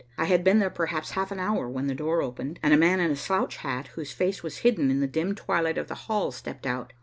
I 0.17 0.25
had 0.25 0.43
been 0.43 0.57
there 0.57 0.71
perhaps 0.71 1.11
half 1.11 1.29
an 1.31 1.39
hour 1.39 1.69
when 1.69 1.85
the 1.85 1.93
door 1.93 2.23
opened, 2.23 2.59
and 2.63 2.73
a 2.73 2.75
man 2.77 2.99
in 2.99 3.11
a 3.11 3.15
slouch 3.15 3.57
hat, 3.57 3.89
whose 3.89 4.11
face 4.11 4.41
was 4.41 4.57
hidden 4.65 4.89
in 4.89 4.99
the 4.99 5.05
dim 5.05 5.35
twilight 5.35 5.77
of 5.77 5.89
the 5.89 5.93
hall, 6.09 6.31
stepped 6.31 6.65
out. 6.65 6.93